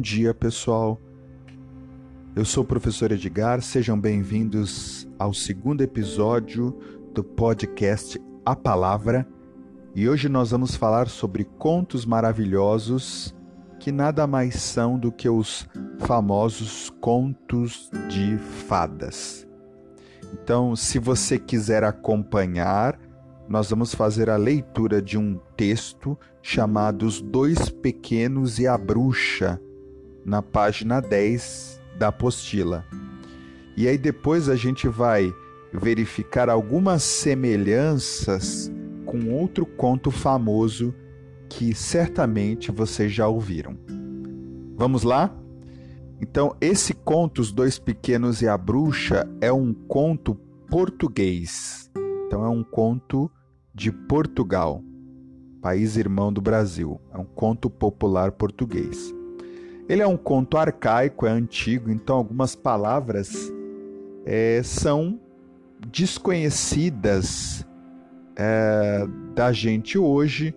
[0.00, 0.98] Bom dia, pessoal.
[2.34, 6.74] Eu sou o professor Edgar, sejam bem-vindos ao segundo episódio
[7.12, 9.28] do podcast A Palavra.
[9.94, 13.36] E hoje nós vamos falar sobre contos maravilhosos
[13.78, 19.46] que nada mais são do que os famosos contos de fadas.
[20.32, 22.98] Então, se você quiser acompanhar,
[23.46, 29.60] nós vamos fazer a leitura de um texto chamado Os Dois Pequenos e a Bruxa,
[30.24, 32.84] na página 10 da apostila.
[33.76, 35.32] E aí depois a gente vai
[35.72, 38.70] verificar algumas semelhanças
[39.06, 40.94] com outro conto famoso
[41.48, 43.76] que certamente vocês já ouviram.
[44.76, 45.34] Vamos lá?
[46.20, 50.34] Então, esse conto, Os Dois Pequenos e a Bruxa, é um conto
[50.68, 51.90] português.
[52.26, 53.30] Então, é um conto
[53.74, 54.82] de Portugal,
[55.60, 57.00] país irmão do Brasil.
[57.12, 59.14] É um conto popular português.
[59.90, 63.52] Ele é um conto arcaico, é antigo, então algumas palavras
[64.24, 65.18] é, são
[65.88, 67.66] desconhecidas
[68.36, 70.54] é, da gente hoje,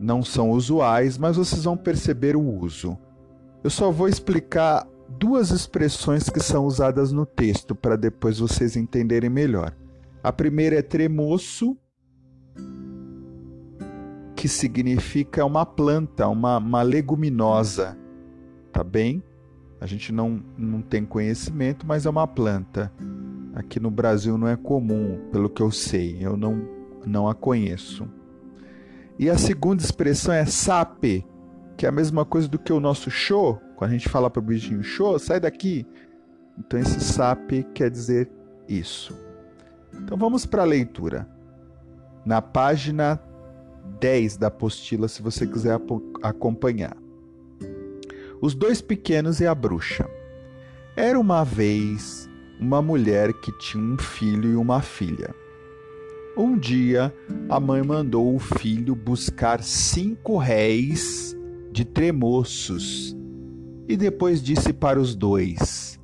[0.00, 2.98] não são usuais, mas vocês vão perceber o uso.
[3.62, 9.30] Eu só vou explicar duas expressões que são usadas no texto para depois vocês entenderem
[9.30, 9.72] melhor.
[10.24, 11.78] A primeira é tremoço
[14.34, 17.96] que significa uma planta, uma, uma leguminosa,
[18.74, 19.22] tá bem?
[19.80, 22.92] A gente não, não tem conhecimento, mas é uma planta.
[23.54, 26.68] Aqui no Brasil não é comum, pelo que eu sei, eu não,
[27.06, 28.08] não a conheço.
[29.16, 31.24] E a segunda expressão é sape,
[31.76, 33.60] que é a mesma coisa do que o nosso show.
[33.76, 35.86] Quando a gente fala para o bichinho show, sai daqui.
[36.58, 38.28] Então esse sape quer dizer
[38.68, 39.16] isso.
[40.02, 41.28] Então vamos para a leitura.
[42.24, 43.20] Na página
[44.00, 45.78] 10 da apostila, se você quiser
[46.22, 47.03] acompanhar.
[48.44, 50.06] Os dois pequenos e a bruxa.
[50.94, 52.28] Era uma vez
[52.60, 55.34] uma mulher que tinha um filho e uma filha.
[56.36, 57.10] Um dia,
[57.48, 61.34] a mãe mandou o filho buscar cinco réis
[61.72, 63.16] de tremoços
[63.88, 65.98] e depois disse para os dois: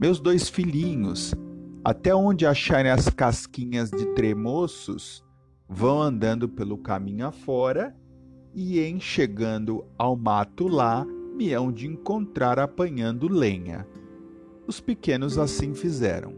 [0.00, 1.36] Meus dois filhinhos,
[1.84, 5.24] até onde acharem as casquinhas de tremoços,
[5.68, 7.94] vão andando pelo caminho afora
[8.52, 13.86] e, em chegando ao mato lá, me hão de encontrar apanhando lenha.
[14.66, 16.34] Os pequenos assim fizeram.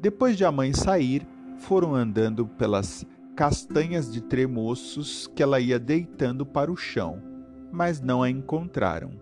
[0.00, 1.26] Depois de a mãe sair,
[1.58, 3.06] foram andando pelas
[3.36, 7.22] castanhas de tremoços que ela ia deitando para o chão,
[7.72, 9.12] mas não a encontraram.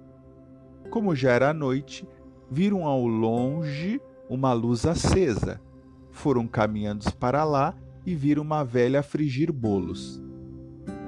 [0.91, 2.09] Como já era noite,
[2.51, 5.61] viram ao longe uma luz acesa.
[6.11, 7.75] Foram caminhando para lá
[8.07, 10.23] e viram uma velha frigir bolos.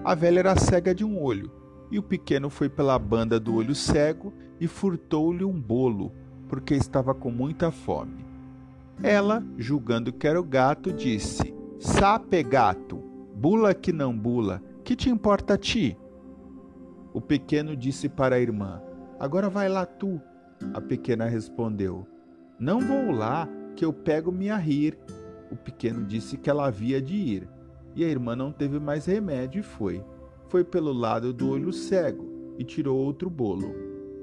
[0.04, 1.50] A velha era cega de um olho,
[1.90, 6.12] e o pequeno foi pela banda do olho cego e furtou-lhe um bolo,
[6.48, 8.24] porque estava com muita fome.
[9.02, 12.98] Ela, julgando que era o gato, disse: Sape, gato,
[13.34, 15.96] bula que não bula, que te importa a ti?
[17.12, 18.80] O pequeno disse para a irmã:
[19.18, 20.20] Agora vai lá tu.
[20.74, 22.06] A pequena respondeu:
[22.58, 24.98] Não vou lá, que eu pego-me a rir
[25.50, 27.48] o pequeno disse que ela havia de ir,
[27.94, 30.02] e a irmã não teve mais remédio e foi.
[30.50, 33.72] Foi pelo lado do olho cego e tirou outro bolo.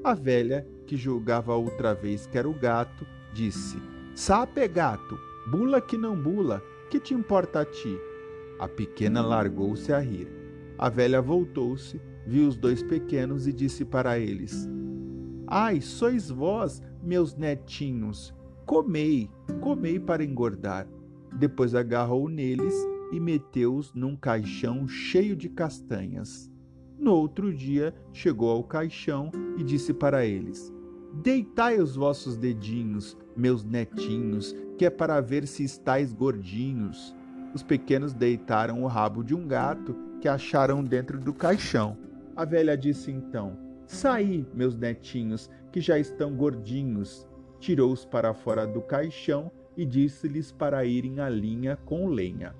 [0.03, 3.77] A velha, que julgava outra vez que era o gato, disse:
[4.13, 5.17] Sape, gato,
[5.49, 7.97] bula que não bula, que te importa a ti?
[8.59, 10.27] A pequena largou-se a rir.
[10.77, 14.67] A velha voltou-se, viu os dois pequenos e disse para eles:
[15.47, 18.35] Ai, sois vós, meus netinhos,
[18.65, 19.31] comei,
[19.61, 20.89] comei para engordar.
[21.31, 22.75] Depois agarrou neles
[23.11, 26.51] e meteu-os num caixão cheio de castanhas.
[26.97, 30.73] No outro dia chegou ao caixão e disse para eles:
[31.13, 37.15] Deitai os vossos dedinhos, meus netinhos, que é para ver se estáis gordinhos.
[37.53, 41.97] Os pequenos deitaram o rabo de um gato que acharam dentro do caixão.
[42.35, 47.27] A velha disse então: Saí, meus netinhos, que já estão gordinhos.
[47.59, 52.53] Tirou-os para fora do caixão e disse-lhes para irem à linha com lenha.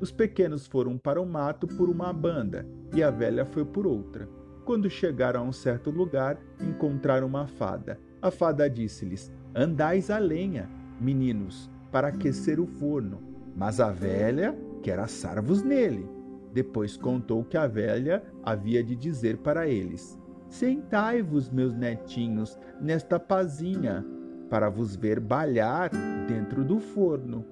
[0.00, 4.26] Os pequenos foram para o mato por uma banda e a velha foi por outra.
[4.64, 7.98] Quando chegaram a um certo lugar, encontraram uma fada.
[8.22, 13.20] A fada disse-lhes: Andais à lenha, meninos, para aquecer o forno.
[13.54, 16.08] Mas a velha quer assar-vos nele.
[16.52, 20.18] Depois contou que a velha havia de dizer para eles:
[20.48, 24.04] Sentai-vos, meus netinhos, nesta pazinha,
[24.48, 25.90] para vos ver balhar
[26.26, 27.44] dentro do forno,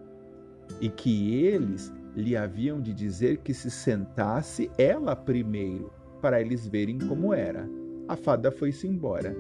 [0.81, 6.99] e que eles lhe haviam de dizer que se sentasse ela primeiro, para eles verem
[6.99, 7.69] como era.
[8.09, 9.37] A fada foi-se embora.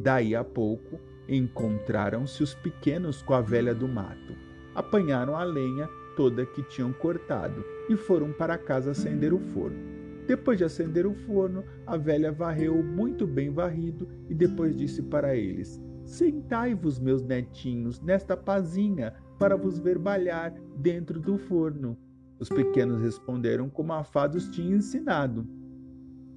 [0.00, 4.34] Daí a pouco encontraram-se os pequenos com a velha do mato.
[4.74, 9.78] Apanharam a lenha toda que tinham cortado e foram para casa acender o forno.
[10.26, 15.36] Depois de acender o forno, a velha varreu muito bem varrido e depois disse para
[15.36, 21.96] eles: Sentai-vos, meus netinhos, nesta pazinha, para vos ver balhar dentro do forno.
[22.38, 25.46] Os pequenos responderam como a fada os tinha ensinado.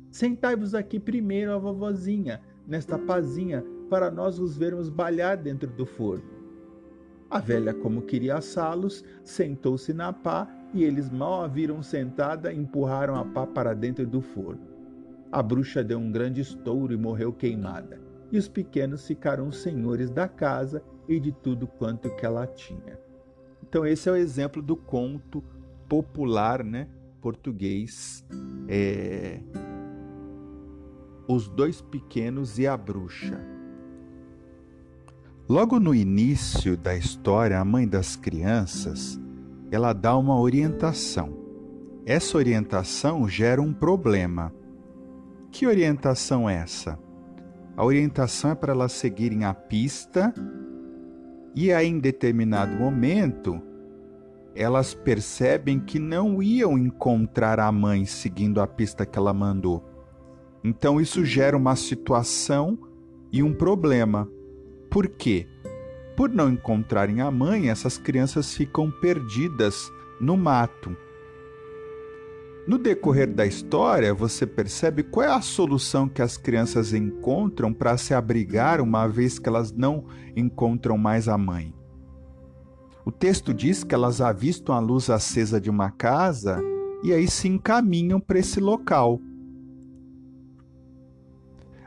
[0.09, 6.39] Sentai-vos aqui primeiro, a vovozinha, nesta pazinha, para nós vos vermos balhar dentro do forno.
[7.29, 13.15] A velha, como queria assá-los, sentou-se na pá e eles mal a viram sentada, empurraram
[13.15, 14.67] a pá para dentro do forno.
[15.31, 18.01] A bruxa deu um grande estouro e morreu queimada,
[18.31, 22.99] e os pequenos ficaram senhores da casa e de tudo quanto que ela tinha.
[23.61, 25.43] Então esse é o exemplo do conto
[25.89, 26.87] popular, né,
[27.19, 28.23] português,
[28.67, 29.41] é...
[31.27, 33.39] Os dois pequenos e a bruxa.
[35.47, 39.19] Logo no início da história, a mãe das crianças
[39.71, 41.37] ela dá uma orientação.
[42.05, 44.53] Essa orientação gera um problema.
[45.51, 46.97] Que orientação é essa?
[47.77, 50.33] A orientação é para elas seguirem a pista
[51.55, 53.61] e aí, em determinado momento,
[54.59, 59.81] elas percebem que não iam encontrar a mãe seguindo a pista que ela mandou.
[60.61, 62.77] Então, isso gera uma situação
[63.31, 64.29] e um problema.
[64.91, 65.47] Por quê?
[66.17, 69.89] Por não encontrarem a mãe, essas crianças ficam perdidas
[70.19, 70.93] no mato.
[72.67, 77.97] No decorrer da história, você percebe qual é a solução que as crianças encontram para
[77.97, 80.05] se abrigar uma vez que elas não
[80.35, 81.78] encontram mais a mãe.
[83.09, 86.61] O texto diz que elas avistam a luz acesa de uma casa
[87.03, 89.19] e aí se encaminham para esse local.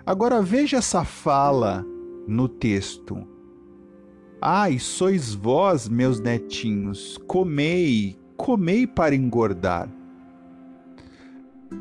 [0.05, 1.87] Agora veja essa fala
[2.27, 3.25] no texto.
[4.41, 9.89] Ai, sois vós, meus netinhos, comei, comei para engordar.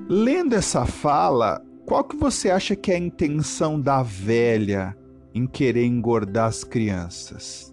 [0.07, 4.95] Lendo essa fala, qual que você acha que é a intenção da velha
[5.33, 7.71] em querer engordar as crianças?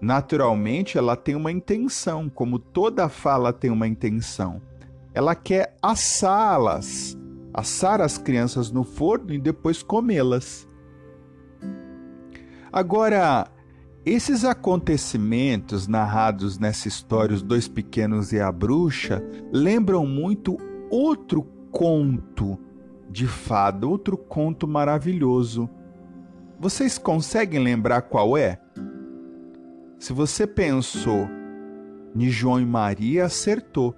[0.00, 4.60] Naturalmente, ela tem uma intenção, como toda fala tem uma intenção.
[5.14, 7.16] Ela quer assá-las,
[7.52, 10.68] assar as crianças no forno e depois comê-las.
[12.70, 13.48] Agora,
[14.04, 20.58] esses acontecimentos narrados nessa história, Os Dois Pequenos e a Bruxa, lembram muito
[20.90, 22.58] outro conto
[23.10, 25.68] de fada, outro conto maravilhoso.
[26.60, 28.60] Vocês conseguem lembrar qual é?
[29.98, 31.28] Se você pensou
[32.14, 33.94] em João e Maria, acertou.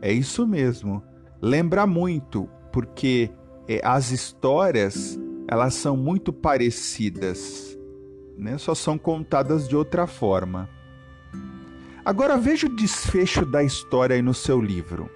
[0.00, 1.02] É isso mesmo.
[1.40, 3.30] Lembra muito, porque
[3.68, 7.76] é, as histórias elas são muito parecidas
[8.36, 8.58] né?
[8.58, 10.68] só são contadas de outra forma.
[12.04, 15.10] Agora veja o desfecho da história aí no seu livro.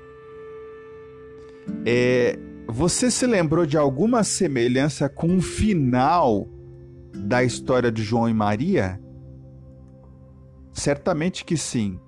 [1.85, 2.37] É,
[2.67, 6.49] você se lembrou de alguma semelhança com o final
[7.15, 9.01] da história de João e Maria?
[10.73, 11.99] Certamente que sim.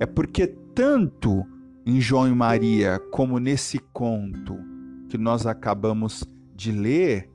[0.00, 1.44] É porque tanto
[1.84, 4.56] em João e Maria como nesse conto
[5.08, 6.22] que nós acabamos
[6.54, 7.30] de ler,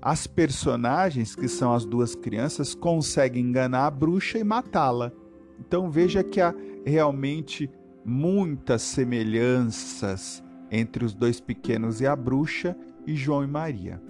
[0.00, 5.12] as personagens, que são as duas crianças, conseguem enganar a bruxa e matá-la.
[5.60, 6.52] Então veja que há
[6.84, 7.70] realmente
[8.04, 12.76] muitas semelhanças entre os dois pequenos e a bruxa
[13.06, 14.02] e João e Maria.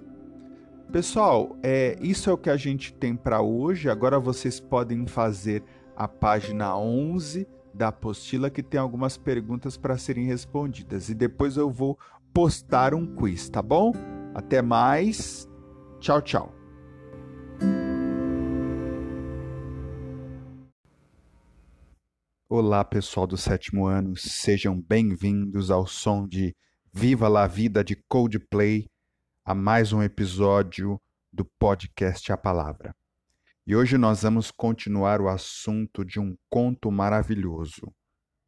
[0.91, 3.91] Pessoal, é, isso é o que a gente tem para hoje.
[3.91, 5.63] Agora vocês podem fazer
[5.97, 11.71] a página 11 da apostila que tem algumas perguntas para serem respondidas e depois eu
[11.71, 11.99] vou
[12.33, 13.93] postar um quiz, tá bom?
[14.35, 15.49] Até mais.
[16.01, 16.55] Tchau, tchau.
[22.49, 26.55] Olá, pessoal do sétimo ano, sejam bem-vindos ao som de
[26.93, 28.87] Viva la Vida de Coldplay,
[29.43, 31.01] a mais um episódio
[31.33, 32.95] do podcast A Palavra.
[33.65, 37.95] E hoje nós vamos continuar o assunto de um conto maravilhoso.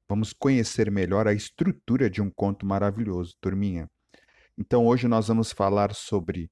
[0.09, 3.89] Vamos conhecer melhor a estrutura de um conto maravilhoso, turminha.
[4.59, 6.51] Então hoje nós vamos falar sobre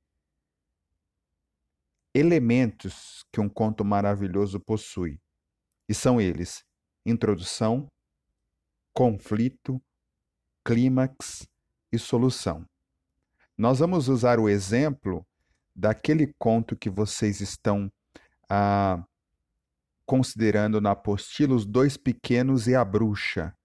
[2.15, 5.21] elementos que um conto maravilhoso possui.
[5.89, 6.65] E são eles:
[7.05, 7.89] introdução,
[8.95, 9.83] conflito,
[10.65, 11.49] clímax
[11.91, 12.65] e solução.
[13.59, 15.27] Nós vamos usar o exemplo
[15.75, 17.91] daquele conto que vocês estão
[20.05, 23.57] considerando na apostila Os Dois Pequenos e a Bruxa,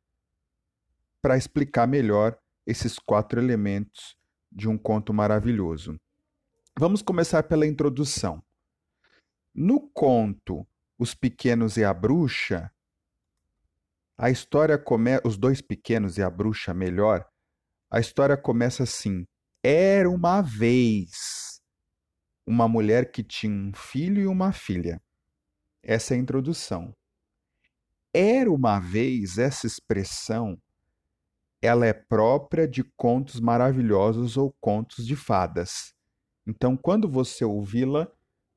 [1.22, 4.18] para explicar melhor esses quatro elementos
[4.52, 6.00] de um conto maravilhoso.
[6.78, 8.42] Vamos começar pela introdução.
[9.54, 10.66] No conto
[10.98, 12.72] Os Pequenos e a Bruxa,
[14.18, 15.28] a história começa.
[15.28, 17.24] Os dois pequenos e a bruxa, melhor.
[17.92, 19.28] A história começa assim:
[19.64, 21.47] Era uma vez
[22.48, 25.02] uma mulher que tinha um filho e uma filha.
[25.84, 26.96] Essa é a introdução.
[28.14, 30.58] Era uma vez, essa expressão,
[31.62, 35.94] ela é própria de contos maravilhosos ou contos de fadas.
[36.46, 38.10] Então, quando você ouvi-la,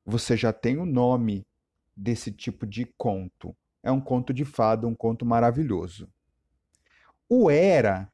[0.07, 1.45] você já tem o nome
[1.97, 3.57] desse tipo de conto.
[3.83, 6.09] É um conto de fada, um conto maravilhoso.
[7.29, 8.09] O era,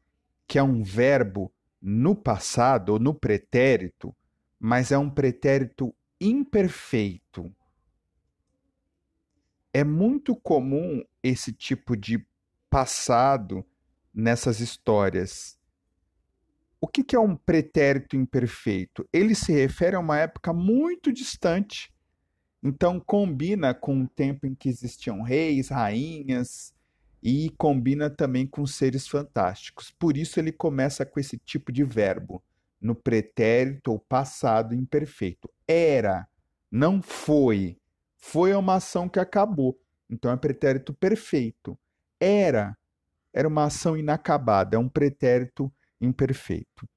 [0.49, 1.53] que é um verbo
[1.83, 4.17] no passado ou no pretérito,
[4.59, 7.55] mas é um pretérito imperfeito.
[9.73, 12.27] É muito comum esse tipo de
[12.71, 13.65] passado
[14.13, 15.59] nessas histórias.
[16.81, 19.09] O que, é um pretérito imperfeito?
[19.13, 21.93] Ele se refere a uma época muito distante.
[22.63, 26.75] Então, combina com o tempo em que existiam reis, rainhas,
[27.23, 29.91] e combina também com seres fantásticos.
[29.91, 32.43] Por isso, ele começa com esse tipo de verbo,
[32.81, 35.51] no pretérito ou passado imperfeito.
[35.67, 36.29] Era,
[36.71, 37.79] não foi.
[38.17, 39.79] Foi uma ação que acabou.
[40.09, 41.79] Então, é pretérito perfeito.
[42.21, 42.77] Era,
[43.33, 46.89] era uma ação inacabada, é um pretérito imperfeito.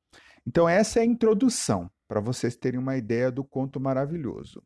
[0.45, 4.63] Então, essa é a introdução, para vocês terem uma ideia do conto maravilhoso.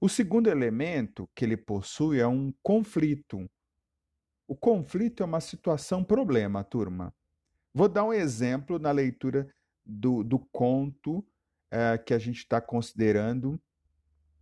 [0.00, 3.48] O segundo elemento que ele possui é um conflito.
[4.46, 7.12] O conflito é uma situação problema, turma.
[7.74, 9.52] Vou dar um exemplo na leitura
[9.88, 11.26] do, do conto
[11.70, 13.58] é, que a gente está considerando,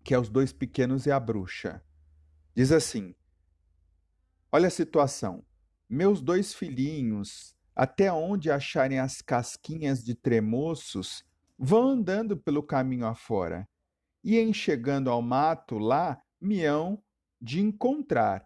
[0.02, 1.80] que é Os Dois Pequenos e a Bruxa.
[2.54, 3.14] Diz assim:
[4.50, 5.44] Olha a situação.
[5.88, 11.24] Meus dois filhinhos, até onde acharem as casquinhas de tremoços,
[11.56, 13.68] vão andando pelo caminho afora.
[14.24, 17.00] E em chegando ao mato lá, me hão
[17.40, 18.44] de encontrar,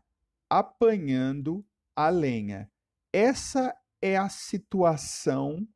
[0.50, 1.64] apanhando
[1.96, 2.70] a lenha.
[3.12, 5.66] Essa é a situação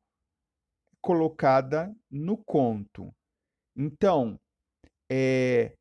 [1.05, 3.13] colocada no conto.
[3.77, 4.39] Então,
[5.07, 5.75] é,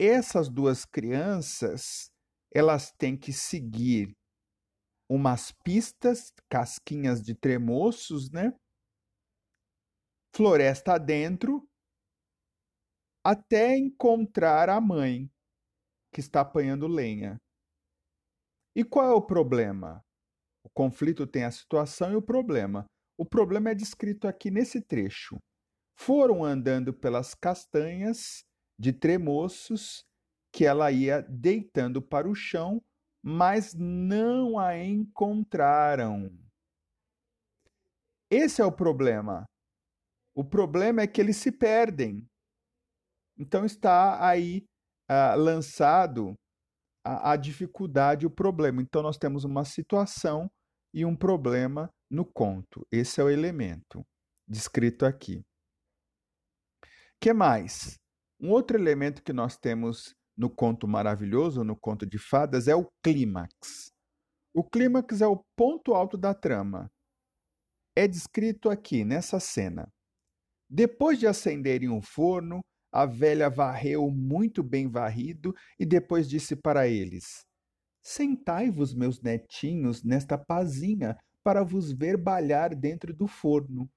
[0.00, 2.10] essas duas crianças
[2.50, 4.16] elas têm que seguir
[5.06, 8.54] umas pistas, casquinhas de tremoços, né?
[10.34, 11.68] Floresta adentro,
[13.22, 15.30] até encontrar a mãe
[16.10, 17.36] que está apanhando lenha.
[18.74, 20.00] E qual é o problema?
[20.64, 22.86] O conflito tem a situação e o problema.
[23.18, 25.38] O problema é descrito aqui nesse trecho.
[25.98, 28.44] Foram andando pelas castanhas
[28.78, 30.04] de tremoços
[30.52, 32.82] que ela ia deitando para o chão
[33.28, 36.30] mas não a encontraram.
[38.30, 39.44] Esse é o problema.
[40.32, 42.24] O problema é que eles se perdem.
[43.36, 44.64] Então está aí
[45.10, 46.34] uh, lançado
[47.04, 48.80] a, a dificuldade, o problema.
[48.80, 50.48] Então nós temos uma situação
[50.94, 52.86] e um problema no conto.
[52.90, 54.04] Esse é o elemento
[54.46, 55.44] descrito aqui.
[57.20, 57.98] Que mais?
[58.40, 62.86] Um outro elemento que nós temos no conto maravilhoso, no conto de fadas, é o
[63.02, 63.90] clímax.
[64.54, 66.90] O clímax é o ponto alto da trama.
[67.96, 69.88] É descrito aqui nessa cena.
[70.68, 72.60] Depois de acenderem um forno,
[72.92, 77.44] a velha varreu muito bem varrido e depois disse para eles:
[78.02, 81.16] Sentai-vos, meus netinhos, nesta pazinha
[81.46, 83.88] para vos ver balhar dentro do forno.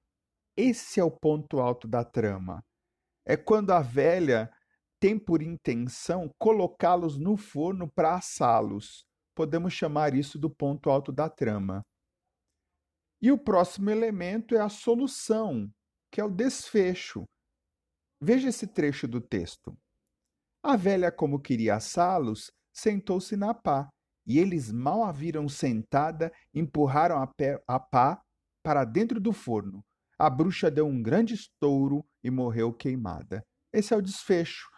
[0.56, 2.64] Esse é o ponto alto da trama.
[3.26, 4.48] É quando a velha
[5.00, 9.04] tem por intenção colocá-los no forno para assá-los.
[9.34, 11.82] Podemos chamar isso do ponto alto da trama.
[13.20, 15.68] E o próximo elemento é a solução,
[16.08, 17.24] que é o desfecho.
[18.22, 19.76] Veja esse trecho do texto.
[20.62, 23.90] A velha, como queria assá-los, sentou-se na pá,
[24.30, 28.22] e eles mal a viram sentada, empurraram a, pé, a pá
[28.62, 29.84] para dentro do forno.
[30.16, 33.44] A bruxa deu um grande estouro e morreu queimada.
[33.72, 34.68] Esse é o desfecho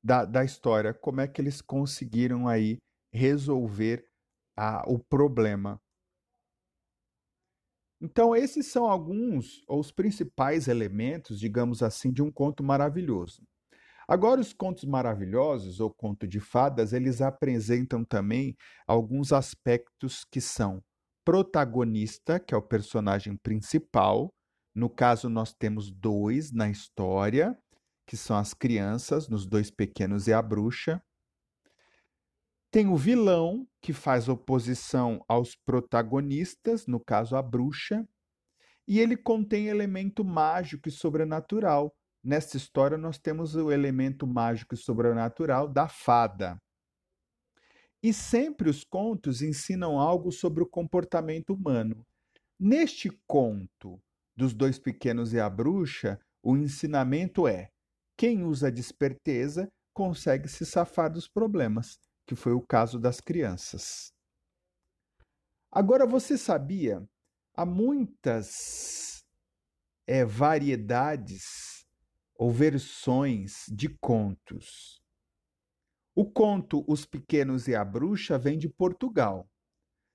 [0.00, 2.78] da, da história, como é que eles conseguiram aí
[3.12, 4.06] resolver
[4.56, 5.80] a, o problema.
[8.00, 13.42] Então, esses são alguns, ou os principais elementos, digamos assim, de um conto maravilhoso.
[14.12, 18.54] Agora, os contos maravilhosos, ou conto de fadas, eles apresentam também
[18.86, 20.84] alguns aspectos que são
[21.24, 24.30] protagonista, que é o personagem principal.
[24.74, 27.58] No caso, nós temos dois na história,
[28.06, 31.02] que são as crianças, nos dois pequenos e a bruxa.
[32.70, 38.06] Tem o vilão, que faz oposição aos protagonistas, no caso a bruxa.
[38.86, 44.78] E ele contém elemento mágico e sobrenatural, nesta história nós temos o elemento mágico e
[44.78, 46.56] sobrenatural da fada.
[48.02, 52.04] E sempre os contos ensinam algo sobre o comportamento humano.
[52.58, 54.00] Neste conto
[54.36, 57.70] dos dois pequenos e a bruxa, o ensinamento é:
[58.16, 64.12] quem usa desperteza consegue se safar dos problemas, que foi o caso das crianças.
[65.70, 67.02] Agora você sabia,
[67.54, 69.24] há muitas
[70.06, 71.71] é, variedades
[72.42, 75.00] ou versões de contos.
[76.12, 79.48] O conto Os Pequenos e a Bruxa vem de Portugal.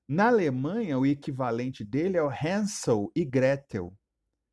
[0.09, 3.97] Na Alemanha, o equivalente dele é o Hansel e Gretel.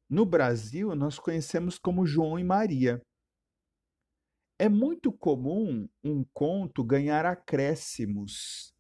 [0.08, 3.02] No Brasil, nós conhecemos como João e Maria.
[4.56, 8.72] É muito comum um conto ganhar acréscimos,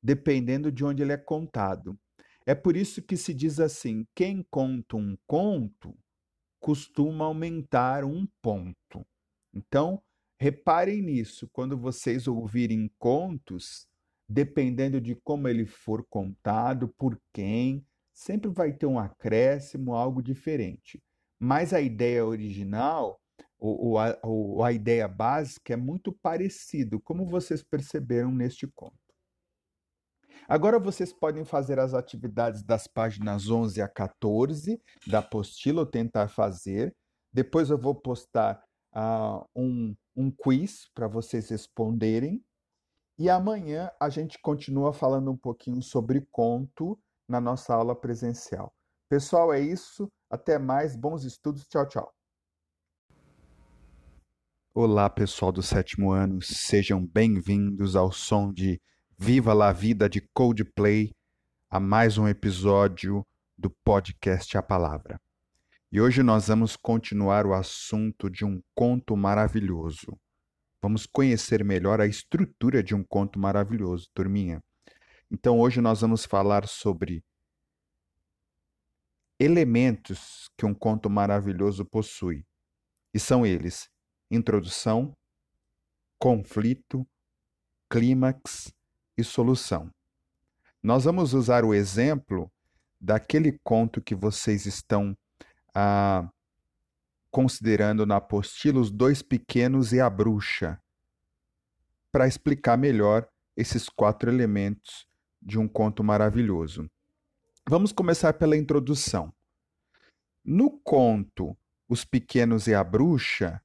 [0.00, 1.98] dependendo de onde ele é contado.
[2.46, 5.98] É por isso que se diz assim: quem conta um conto
[6.66, 9.06] costuma aumentar um ponto.
[9.54, 10.02] Então,
[10.36, 13.86] reparem nisso, quando vocês ouvirem contos,
[14.28, 21.00] dependendo de como ele for contado, por quem, sempre vai ter um acréscimo, algo diferente.
[21.38, 23.20] Mas a ideia original,
[23.56, 29.05] ou, ou, a, ou a ideia básica, é muito parecido, como vocês perceberam neste conto.
[30.48, 36.28] Agora vocês podem fazer as atividades das páginas 11 a 14 da apostila, ou tentar
[36.28, 36.94] fazer.
[37.32, 38.62] Depois eu vou postar
[38.94, 42.44] uh, um, um quiz para vocês responderem.
[43.18, 48.72] E amanhã a gente continua falando um pouquinho sobre conto na nossa aula presencial.
[49.08, 50.08] Pessoal, é isso.
[50.30, 50.96] Até mais.
[50.96, 51.66] Bons estudos.
[51.66, 52.12] Tchau, tchau.
[54.74, 56.42] Olá, pessoal do sétimo ano.
[56.42, 58.80] Sejam bem-vindos ao som de
[59.18, 61.10] Viva la Vida de Coldplay,
[61.70, 63.26] a mais um episódio
[63.56, 65.18] do podcast A Palavra.
[65.90, 70.20] E hoje nós vamos continuar o assunto de um conto maravilhoso.
[70.82, 74.62] Vamos conhecer melhor a estrutura de um conto maravilhoso, turminha.
[75.30, 77.24] Então hoje nós vamos falar sobre
[79.40, 82.44] elementos que um conto maravilhoso possui.
[83.14, 83.88] E são eles:
[84.30, 85.16] introdução,
[86.18, 87.08] conflito,
[87.88, 88.75] clímax
[89.16, 89.90] e solução.
[90.82, 92.50] Nós vamos usar o exemplo
[93.00, 95.16] daquele conto que vocês estão
[95.74, 96.28] ah,
[97.30, 100.80] considerando na apostila, Os Dois Pequenos e a Bruxa,
[102.10, 105.06] para explicar melhor esses quatro elementos
[105.40, 106.90] de um conto maravilhoso.
[107.68, 109.32] Vamos começar pela introdução.
[110.44, 111.56] No conto
[111.88, 113.60] Os Pequenos e a Bruxa,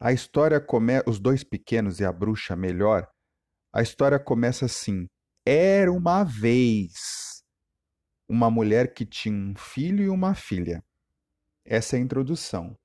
[0.00, 1.08] a história começa.
[1.08, 3.08] Os dois pequenos e a bruxa, melhor,
[3.72, 5.06] a história começa assim:
[5.44, 7.38] Era uma vez
[8.28, 10.84] uma mulher que tinha um filho e uma filha.
[11.64, 12.76] Essa é a introdução.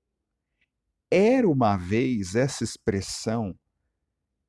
[1.11, 3.53] Era uma vez, essa expressão,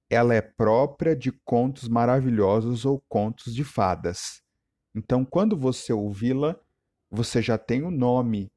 [0.08, 4.40] ela é própria de contos maravilhosos ou contos de fadas.
[4.94, 6.56] Então, quando você ouvi-la,
[7.10, 8.50] você já tem o nome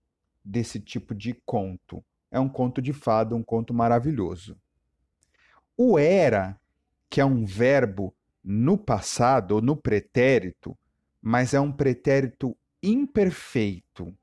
[0.43, 2.03] desse tipo de conto.
[2.29, 4.55] É um conto de fada, um conto maravilhoso.
[5.75, 6.59] O era
[7.09, 10.77] que é um verbo no passado ou no pretérito,
[11.21, 14.15] mas é um pretérito imperfeito.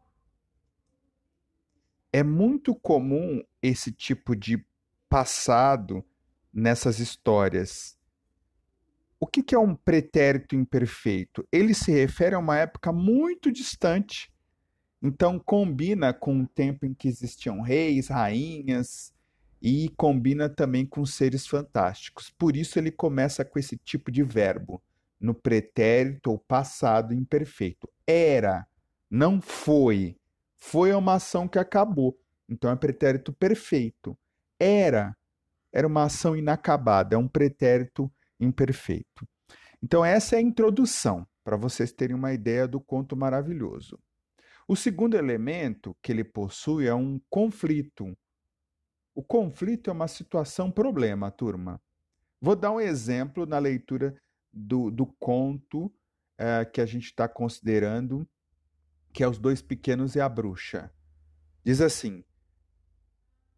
[2.13, 4.65] É muito comum esse tipo de
[5.09, 6.05] passado
[6.53, 7.99] nessas histórias.
[9.19, 11.47] O que, que é um pretérito imperfeito?
[11.51, 14.33] Ele se refere a uma época muito distante.
[15.03, 19.14] Então, combina com o tempo em que existiam reis, rainhas,
[19.67, 22.29] e combina também com seres fantásticos.
[22.29, 24.83] Por isso ele começa com esse tipo de verbo,
[25.19, 27.89] no pretérito ou passado imperfeito.
[28.07, 28.67] Era,
[29.11, 30.19] não foi.
[30.55, 32.15] Foi uma ação que acabou.
[32.47, 34.15] Então é pretérito perfeito.
[34.61, 35.17] Era,
[35.73, 39.27] era uma ação inacabada, é um pretérito imperfeito.
[39.83, 43.99] Então essa é a introdução, para vocês terem uma ideia do conto maravilhoso.
[44.69, 48.15] O segundo elemento que ele possui é um conflito,
[49.15, 51.81] o conflito é uma situação problema, turma.
[52.41, 54.21] Vou dar um exemplo na leitura
[54.53, 55.93] do, do conto
[56.37, 58.29] é, que a gente está considerando,
[59.13, 60.93] que é Os Dois Pequenos e a Bruxa.
[61.65, 62.25] Diz assim: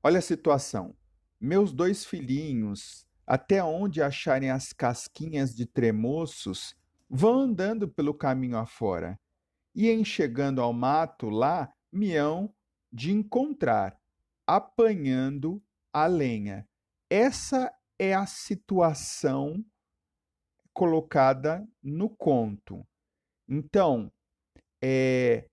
[0.03, 0.95] Olha a situação.
[1.40, 6.75] Meus dois filhinhos, até onde acharem as casquinhas de tremoços,
[7.11, 9.19] vão andando pelo caminho afora.
[9.75, 12.55] E em chegando ao mato lá, me hão
[12.90, 13.99] de encontrar
[14.46, 16.66] apanhando a lenha.
[17.11, 19.64] Essa é a situação
[20.72, 22.87] colocada no conto.
[23.48, 24.12] Então,
[24.82, 25.46] é,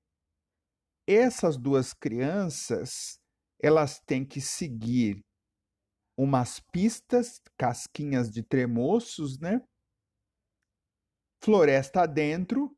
[1.08, 3.20] essas duas crianças
[3.62, 5.24] elas têm que seguir
[6.18, 9.62] umas pistas, casquinhas de tremoços, né?
[11.42, 12.76] Floresta adentro,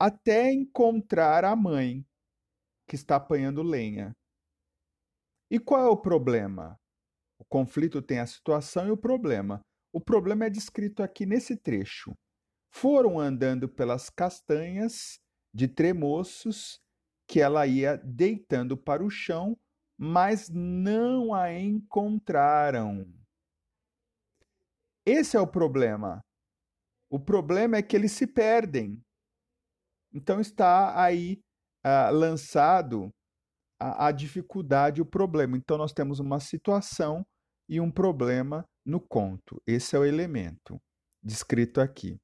[0.00, 2.04] até encontrar a mãe
[2.88, 4.12] que está apanhando lenha.
[5.50, 6.78] E qual é o problema?
[7.38, 9.60] O conflito tem a situação e o problema.
[9.92, 12.14] O problema é descrito aqui nesse trecho.
[12.72, 15.18] Foram andando pelas castanhas
[15.52, 16.80] de tremoços
[17.26, 19.58] que ela ia deitando para o chão,
[19.98, 23.12] mas não a encontraram.
[25.04, 26.20] Esse é o problema.
[27.10, 29.02] O problema é que eles se perdem.
[30.12, 31.42] Então está aí
[31.84, 33.12] uh, lançado
[33.80, 35.56] a, a dificuldade, o problema.
[35.56, 37.26] Então nós temos uma situação
[37.68, 39.60] e um problema no conto.
[39.66, 40.80] Esse é o elemento
[41.22, 42.20] descrito aqui.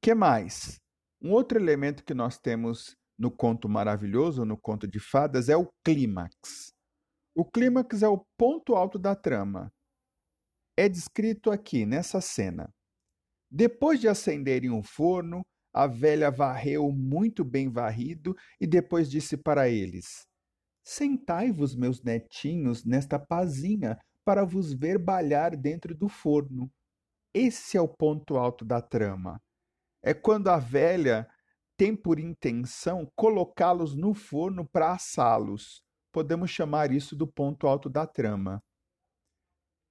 [0.00, 0.80] Que mais?
[1.20, 5.70] Um outro elemento que nós temos no conto maravilhoso, no conto de fadas, é o
[5.84, 6.72] clímax.
[7.34, 9.72] O clímax é o ponto alto da trama.
[10.76, 12.72] É descrito aqui nessa cena.
[13.50, 15.42] Depois de acenderem um forno,
[15.76, 20.26] a velha varreu muito bem varrido e depois disse para eles:
[20.82, 26.72] Sentai-vos, meus netinhos, nesta pazinha para vos ver balhar dentro do forno.
[27.34, 29.38] Esse é o ponto alto da trama.
[30.02, 31.28] É quando a velha
[31.76, 35.84] tem por intenção colocá-los no forno para assá-los.
[36.10, 38.62] Podemos chamar isso do ponto alto da trama.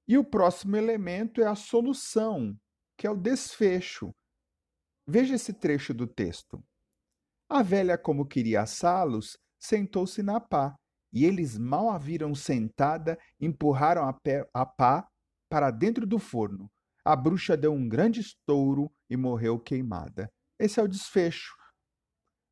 [0.08, 2.58] E o próximo elemento é a solução,
[2.98, 4.12] que é o desfecho.
[5.08, 6.64] Veja esse trecho do texto.
[7.50, 10.76] A velha, como queria assá-los, sentou-se na pá,
[11.14, 15.08] e eles mal a viram sentada, empurraram a, pé, a pá
[15.50, 16.70] para dentro do forno.
[17.06, 20.28] A bruxa deu um grande estouro e morreu queimada.
[20.60, 21.54] Esse é o desfecho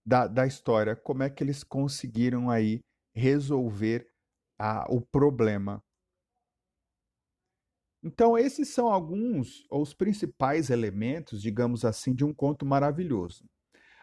[0.06, 0.96] da, da história.
[0.96, 2.80] Como é que eles conseguiram aí
[3.16, 4.08] resolver
[4.60, 5.82] a, o problema
[8.04, 13.46] então, esses são alguns ou os principais elementos, digamos assim, de um conto maravilhoso.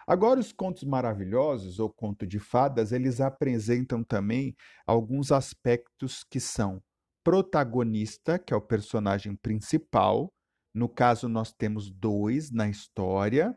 [0.07, 6.83] Agora, os contos maravilhosos ou conto de fadas, eles apresentam também alguns aspectos que são
[7.23, 10.33] protagonista, que é o personagem principal.
[10.75, 13.57] No caso, nós temos dois na história,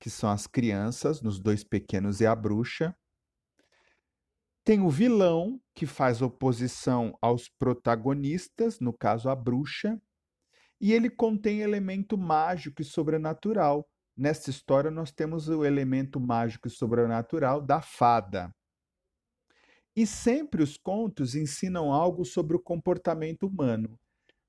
[0.00, 2.94] que são as crianças, nos dois pequenos e a bruxa.
[4.64, 10.00] Tem o vilão, que faz oposição aos protagonistas, no caso a bruxa,
[10.80, 13.86] e ele contém elemento mágico e sobrenatural.
[14.16, 18.50] Nesta história, nós temos o elemento mágico e sobrenatural da fada.
[19.94, 24.00] E sempre os contos ensinam algo sobre o comportamento humano.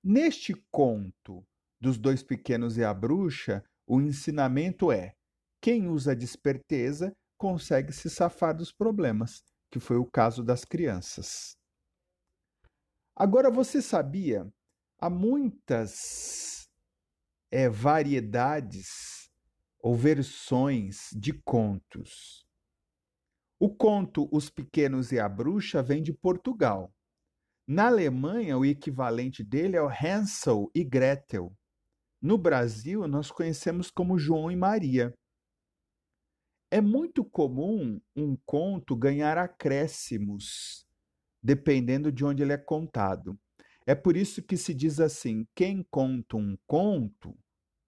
[0.02, 1.46] Neste conto
[1.78, 5.14] dos dois pequenos e a bruxa, o ensinamento é:
[5.60, 9.44] quem usa desperteza consegue se safar dos problemas
[9.76, 11.58] que foi o caso das crianças.
[13.14, 14.50] Agora, você sabia?
[14.98, 16.70] Há muitas
[17.52, 19.30] é, variedades
[19.78, 22.48] ou versões de contos.
[23.60, 26.90] O conto Os Pequenos e a Bruxa vem de Portugal.
[27.68, 31.54] Na Alemanha, o equivalente dele é o Hansel e Gretel.
[32.22, 35.14] No Brasil, nós conhecemos como João e Maria.
[36.76, 40.86] É muito comum um conto ganhar acréscimos,
[41.42, 43.40] dependendo de onde ele é contado.
[43.88, 47.34] É por isso que se diz assim: quem conta um conto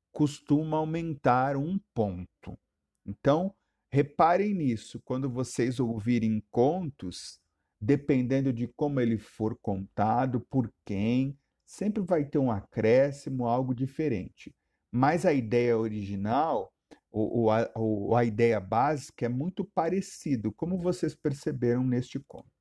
[0.10, 2.58] costuma aumentar um ponto.
[3.06, 3.54] Então,
[3.92, 7.42] reparem nisso, quando vocês ouvirem contos,
[7.82, 14.56] dependendo de como ele for contado, por quem, sempre vai ter um acréscimo, algo diferente.
[14.90, 16.72] Mas a ideia original
[17.18, 17.70] ou, a,
[18.18, 22.58] a ideia básica é muito parecido, como vocês perceberam neste conto.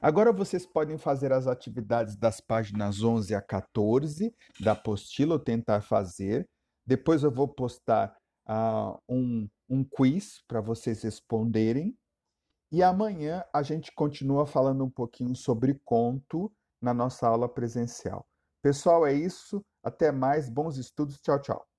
[0.00, 5.80] Agora vocês podem fazer as atividades das páginas 11 a 14 da apostila, ou tentar
[5.80, 6.48] fazer.
[6.86, 8.16] Depois eu vou postar
[8.48, 11.96] uh, um, um quiz para vocês responderem.
[12.70, 18.26] E amanhã a gente continua falando um pouquinho sobre conto na nossa aula presencial.
[18.62, 19.64] Pessoal, é isso.
[19.82, 20.48] Até mais.
[20.48, 21.20] Bons estudos.
[21.20, 21.77] Tchau, tchau.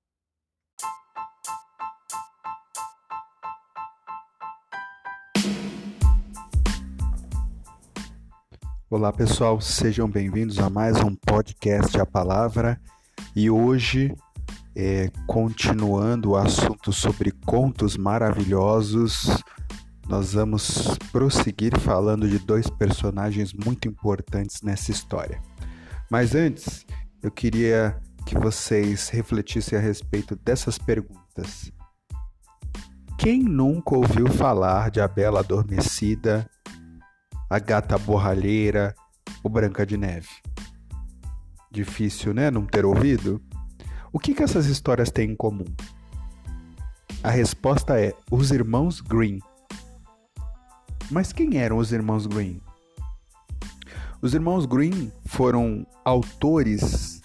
[8.92, 12.82] Olá pessoal, sejam bem-vindos a mais um podcast A Palavra
[13.36, 14.16] e hoje,
[14.76, 19.28] é, continuando o assunto sobre contos maravilhosos,
[20.08, 25.40] nós vamos prosseguir falando de dois personagens muito importantes nessa história.
[26.10, 26.84] Mas antes,
[27.22, 31.72] eu queria que vocês refletissem a respeito dessas perguntas.
[33.20, 36.50] Quem nunca ouviu falar de A Bela Adormecida
[37.50, 38.94] A Gata Borralheira
[39.44, 40.30] ou Branca de Neve?
[41.72, 42.52] Difícil, né?
[42.52, 43.42] Não ter ouvido?
[44.14, 45.66] O que, que essas histórias têm em comum?
[47.24, 49.40] A resposta é os irmãos Green.
[51.10, 52.62] Mas quem eram os irmãos Green?
[54.22, 57.20] Os irmãos Green foram autores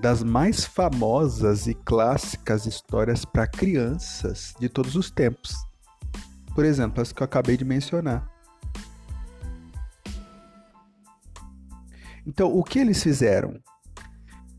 [0.00, 5.52] das mais famosas e clássicas histórias para crianças de todos os tempos.
[6.54, 8.37] Por exemplo, as que eu acabei de mencionar.
[12.28, 13.58] Então, o que eles fizeram?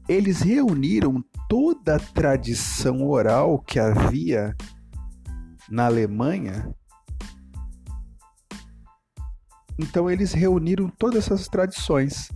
[0.08, 4.56] Eles reuniram toda a tradição oral que havia
[5.70, 6.74] na Alemanha.
[9.78, 12.30] Então, eles reuniram todas essas tradições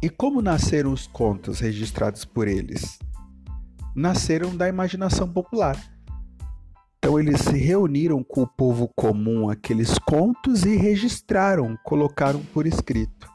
[0.00, 3.00] e como nasceram os contos registrados por eles?
[3.96, 5.76] Nasceram da imaginação popular.
[6.98, 13.30] Então eles se reuniram com o povo comum aqueles contos e registraram, colocaram por escrito.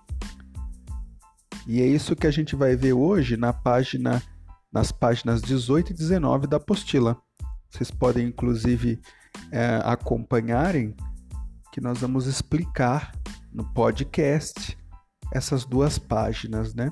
[1.65, 4.21] E é isso que a gente vai ver hoje na página
[4.71, 7.17] nas páginas 18 e 19 da apostila.
[7.69, 8.99] Vocês podem inclusive
[9.52, 10.95] é, acompanharem
[11.71, 13.13] que nós vamos explicar
[13.52, 14.78] no podcast
[15.32, 16.91] essas duas páginas, né?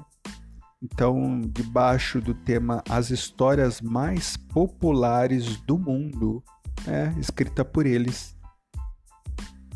[0.82, 6.44] Então, debaixo do tema As Histórias Mais Populares do Mundo,
[6.88, 8.36] é, escrita por eles.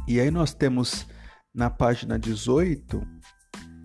[0.07, 1.07] E aí nós temos
[1.53, 3.01] na página 18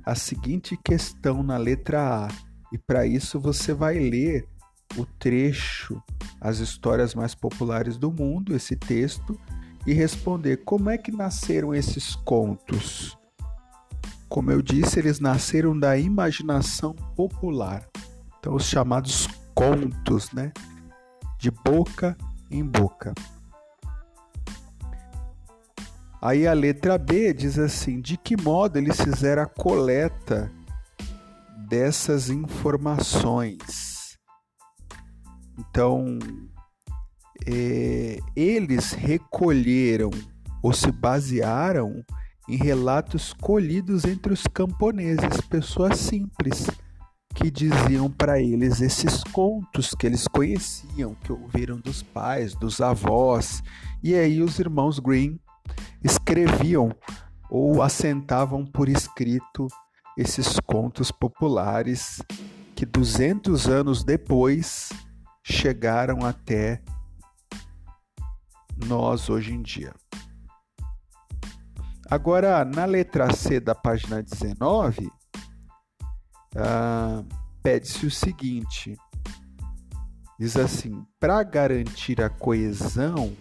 [0.04, 2.28] a seguinte questão na letra A.
[2.72, 4.46] E para isso você vai ler
[4.96, 6.02] o trecho
[6.40, 9.38] As Histórias Mais Populares do Mundo, esse texto,
[9.87, 13.16] e responder como é que nasceram esses contos.
[14.28, 17.88] Como eu disse, eles nasceram da imaginação popular.
[18.38, 20.52] Então, os chamados contos, né?
[21.38, 22.16] De boca
[22.50, 23.14] em boca.
[26.22, 30.52] Aí a letra B diz assim: de que modo eles fizeram a coleta
[31.68, 34.18] dessas informações?
[35.58, 36.18] Então,
[37.46, 40.10] é, eles recolheram
[40.62, 42.04] ou se basearam
[42.48, 46.66] em relatos colhidos entre os camponeses, pessoas simples,
[47.40, 53.62] que diziam para eles esses contos que eles conheciam, que ouviram dos pais, dos avós,
[54.03, 55.40] e aí os irmãos Green
[56.05, 56.94] escreviam
[57.48, 59.66] ou assentavam por escrito
[60.18, 62.20] esses contos populares
[62.76, 64.90] que 200 anos depois
[65.42, 66.83] chegaram até
[68.87, 69.94] nós hoje em dia.
[72.11, 75.11] Agora, na letra C da página 19,
[76.56, 77.22] ah,
[77.62, 78.96] pede-se o seguinte:
[80.38, 83.32] diz assim, para garantir a coesão,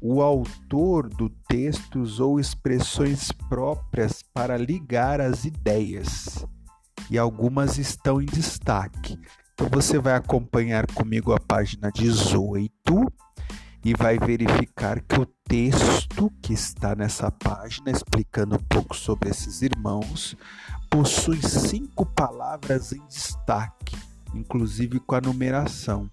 [0.00, 6.46] o autor do texto usou expressões próprias para ligar as ideias,
[7.10, 9.18] e algumas estão em destaque.
[9.54, 12.70] Então você vai acompanhar comigo a página 18
[13.84, 19.62] e vai verificar que o texto que está nessa página, explicando um pouco sobre esses
[19.62, 20.36] irmãos,
[20.90, 23.96] possui cinco palavras em destaque,
[24.34, 26.10] inclusive com a numeração.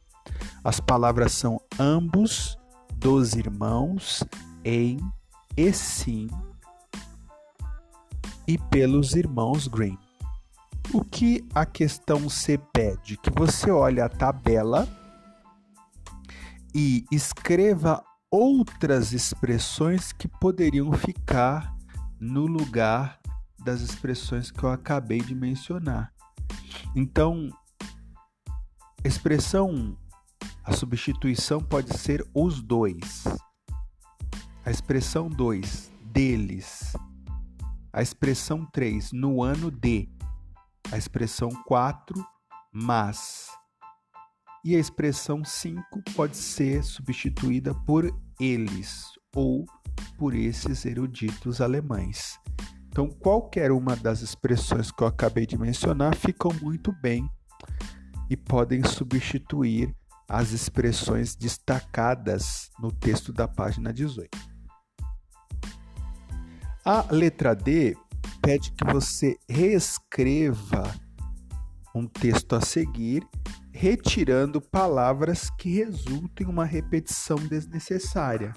[0.63, 2.57] As palavras são ambos,
[2.95, 4.23] dos irmãos,
[4.63, 4.97] em
[5.55, 6.27] e sim,
[8.47, 9.97] e pelos irmãos Green.
[10.93, 13.17] O que a questão C pede?
[13.17, 14.87] Que você olhe a tabela
[16.73, 21.75] e escreva outras expressões que poderiam ficar
[22.19, 23.19] no lugar
[23.65, 26.13] das expressões que eu acabei de mencionar.
[26.95, 27.49] Então,
[29.03, 29.97] expressão
[30.63, 33.23] a substituição pode ser os dois.
[34.65, 36.93] A expressão 2, deles.
[37.93, 40.09] A expressão 3, no ano de.
[40.91, 42.25] A expressão 4,
[42.73, 43.49] mas
[44.63, 45.83] e a expressão 5
[46.15, 49.63] pode ser substituída por eles ou
[50.17, 52.39] por esses eruditos alemães.
[52.95, 57.29] Então, qualquer uma das expressões que eu acabei de mencionar ficam muito bem
[58.29, 59.93] e podem substituir
[60.29, 64.29] as expressões destacadas no texto da página 18.
[66.85, 67.97] A letra D
[68.41, 70.89] pede que você reescreva
[71.93, 73.27] um texto a seguir
[73.73, 78.53] retirando palavras que resultem em uma repetição desnecessária.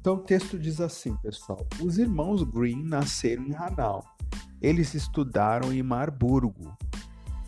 [0.00, 4.04] Então o texto diz assim, pessoal: Os irmãos Green nasceram em Hanau.
[4.62, 6.76] Eles estudaram em Marburgo.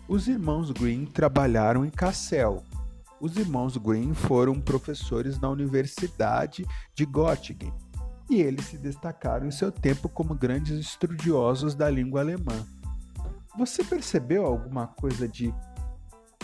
[0.08, 2.62] Os irmãos Green trabalharam em Kassel.
[3.20, 7.72] Os irmãos Green foram professores na Universidade de Göttingen.
[8.28, 12.64] e eles se destacaram em seu tempo como grandes estudiosos da língua alemã.
[13.58, 15.52] Você percebeu alguma coisa de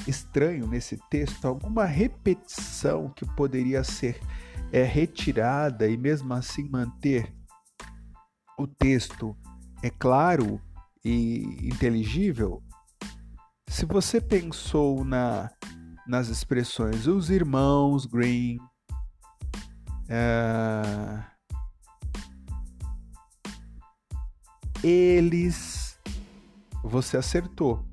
[0.06, 1.46] estranho nesse texto?
[1.46, 4.20] Alguma repetição que poderia ser
[4.72, 7.34] é, retirada e mesmo assim manter
[8.58, 9.36] o texto
[9.82, 10.60] é claro
[11.04, 12.62] e inteligível?
[13.68, 15.50] Se você pensou na,
[16.06, 18.58] nas expressões os irmãos Green,
[20.08, 21.24] é,
[24.82, 25.98] eles,
[26.82, 27.84] você acertou.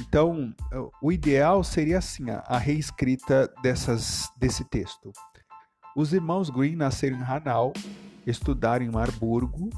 [0.00, 0.54] Então,
[1.00, 5.12] o ideal seria assim a, reescrita dessas, desse texto.
[5.94, 7.72] Os irmãos Green nasceram em Hanau,
[8.26, 9.68] estudaram em Marburgo,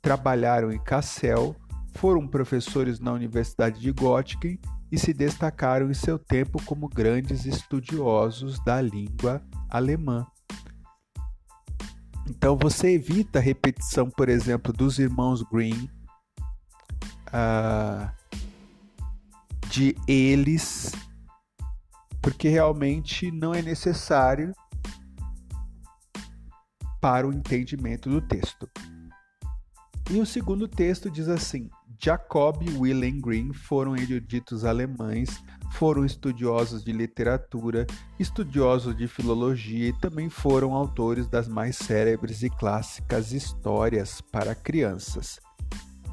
[0.00, 1.54] trabalharam em Kassel,
[1.94, 4.58] foram professores na Universidade de Göttingen
[4.90, 10.26] e se destacaram em seu tempo como grandes estudiosos da língua alemã.
[12.28, 15.88] Então você evita a repetição, por exemplo, dos irmãos Green,
[17.28, 18.10] uh,
[19.72, 20.92] de eles,
[22.20, 24.52] porque realmente não é necessário
[27.00, 28.68] para o entendimento do texto.
[30.10, 36.84] E o segundo texto diz assim: Jacob e Wilhelm Green foram eruditos alemães foram estudiosos
[36.84, 37.86] de literatura,
[38.18, 45.40] estudiosos de filologia e também foram autores das mais célebres e clássicas histórias para crianças.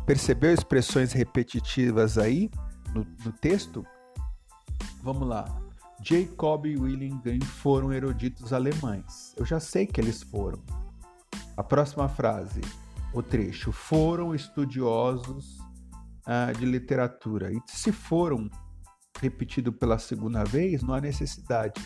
[0.06, 2.50] Percebeu expressões repetitivas aí
[2.93, 3.86] no, no texto?
[5.02, 5.45] Vamos lá.
[6.02, 9.34] Jacob e William Green foram eruditos alemães.
[9.38, 10.62] Eu já sei que eles foram.
[11.58, 12.62] A próxima frase,
[13.13, 15.60] o trecho, foram estudiosos
[16.25, 17.52] uh, de literatura.
[17.52, 18.49] E se foram
[19.19, 21.82] repetido pela segunda vez, não há necessidade.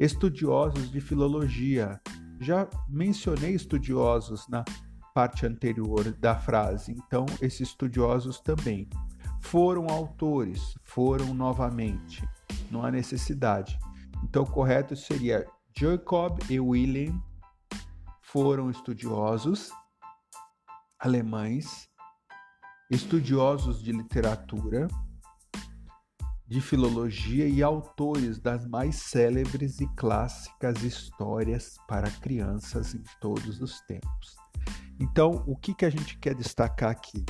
[0.00, 2.00] Estudiosos de filologia.
[2.40, 4.64] Já mencionei estudiosos na
[5.14, 8.88] parte anterior da frase, então esses estudiosos também.
[9.40, 12.26] Foram autores, foram novamente.
[12.70, 13.78] Não há necessidade.
[14.22, 15.46] Então, o correto seria
[15.76, 17.20] Jacob e William
[18.20, 19.70] foram estudiosos
[20.98, 21.88] alemães,
[22.90, 24.88] estudiosos de literatura,
[26.46, 33.80] de filologia e autores das mais célebres e clássicas histórias para crianças em todos os
[33.82, 34.36] tempos.
[34.98, 37.24] Então, o que, que a gente quer destacar aqui?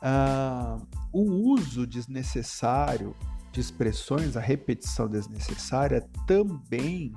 [0.00, 0.78] Ah,
[1.12, 3.14] o uso desnecessário
[3.52, 7.12] de expressões, a repetição desnecessária, também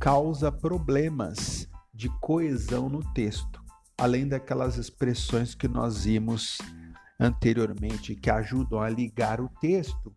[0.00, 3.62] causa problemas de coesão no texto,
[3.96, 6.58] além daquelas expressões que nós vimos
[7.18, 10.14] anteriormente que ajudam a ligar o texto,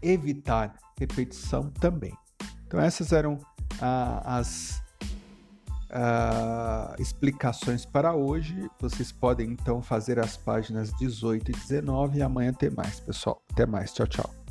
[0.00, 2.16] evitar repetição também.
[2.66, 3.38] Então, essas eram
[3.80, 4.81] ah, as
[5.92, 8.70] ah, explicações para hoje.
[8.80, 13.42] Vocês podem então fazer as páginas 18 e 19 e amanhã tem mais, pessoal.
[13.52, 13.92] Até mais.
[13.92, 14.41] Tchau, tchau.